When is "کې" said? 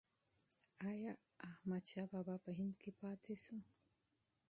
2.81-2.89